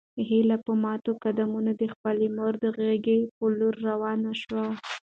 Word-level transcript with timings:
هیله 0.29 0.57
په 0.65 0.73
ماتو 0.83 1.11
قدمونو 1.23 1.71
د 1.81 1.83
خپلې 1.93 2.27
مور 2.37 2.53
د 2.63 2.65
غږ 2.77 3.07
په 3.37 3.45
لور 3.57 3.75
روانه 3.89 4.31
شوه. 4.41 4.65